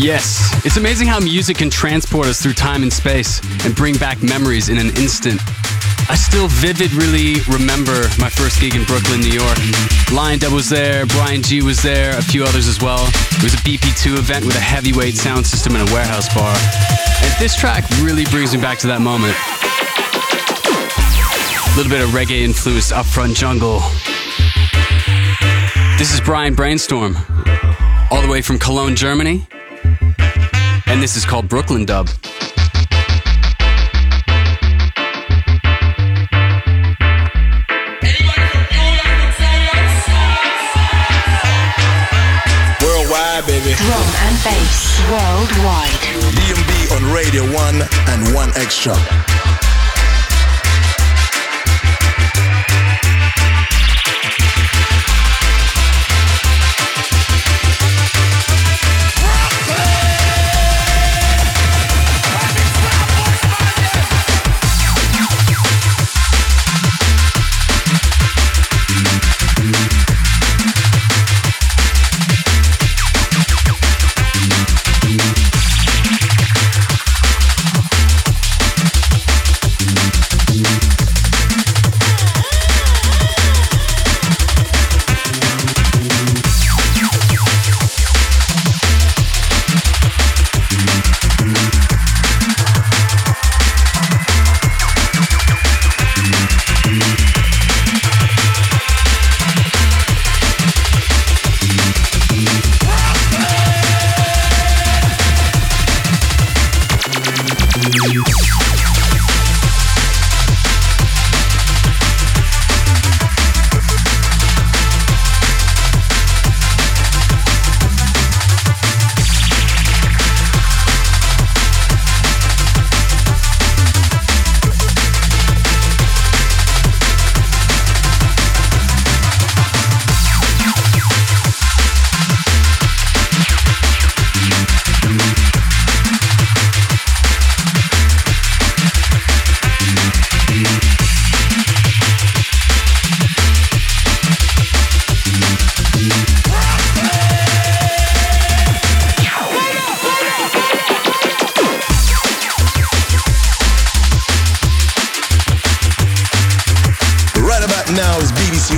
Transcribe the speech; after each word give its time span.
Yes, 0.00 0.64
it's 0.64 0.78
amazing 0.78 1.08
how 1.08 1.20
music 1.20 1.58
can 1.58 1.68
transport 1.68 2.26
us 2.26 2.40
through 2.40 2.54
time 2.54 2.82
and 2.82 2.90
space 2.90 3.38
and 3.66 3.76
bring 3.76 3.98
back 3.98 4.22
memories 4.22 4.70
in 4.70 4.78
an 4.78 4.88
instant. 4.96 5.42
I 6.08 6.14
still 6.16 6.48
vividly 6.48 7.34
remember 7.46 8.08
my 8.18 8.30
first 8.30 8.62
gig 8.62 8.74
in 8.74 8.84
Brooklyn, 8.84 9.20
New 9.20 9.28
York. 9.28 9.58
Liondub 10.08 10.54
was 10.54 10.70
there, 10.70 11.04
Brian 11.04 11.42
G 11.42 11.60
was 11.60 11.82
there, 11.82 12.16
a 12.16 12.22
few 12.22 12.44
others 12.44 12.66
as 12.66 12.80
well. 12.80 13.06
It 13.08 13.42
was 13.42 13.52
a 13.52 13.58
BP2 13.58 14.16
event 14.16 14.46
with 14.46 14.56
a 14.56 14.60
heavyweight 14.60 15.16
sound 15.16 15.46
system 15.46 15.76
and 15.76 15.86
a 15.86 15.92
warehouse 15.92 16.34
bar. 16.34 16.56
And 17.22 17.34
this 17.38 17.54
track 17.54 17.84
really 18.00 18.24
brings 18.24 18.56
me 18.56 18.62
back 18.62 18.78
to 18.78 18.86
that 18.86 19.02
moment. 19.02 19.36
A 21.66 21.76
little 21.76 21.92
bit 21.92 22.00
of 22.00 22.08
reggae 22.16 22.40
influenced 22.40 22.92
upfront 22.92 23.34
jungle. 23.34 23.80
This 25.98 26.14
is 26.14 26.22
Brian 26.22 26.54
Brainstorm, 26.54 27.18
all 28.10 28.22
the 28.22 28.28
way 28.28 28.40
from 28.40 28.58
Cologne, 28.58 28.96
Germany. 28.96 29.46
And 31.00 31.04
this 31.04 31.16
is 31.16 31.24
called 31.24 31.48
Brooklyn 31.48 31.86
Dub. 31.86 32.10
Worldwide, 42.82 43.46
baby. 43.46 43.72
Drum 43.76 44.08
and 44.20 44.36
bass 44.44 45.00
worldwide. 45.08 45.88
DnB 46.36 46.92
on 46.94 47.14
Radio 47.14 47.44
1 47.50 47.80
and 48.08 48.34
1 48.34 48.50
Extra. 48.56 48.94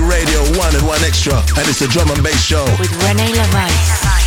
Radio 0.00 0.40
1 0.58 0.76
and 0.76 0.86
1 0.86 1.04
Extra, 1.04 1.34
and 1.34 1.68
it's 1.68 1.80
a 1.82 1.88
drum 1.88 2.10
and 2.10 2.22
bass 2.22 2.40
show. 2.42 2.64
With 2.78 2.92
Rene 3.02 3.32
LaVice. 3.32 4.21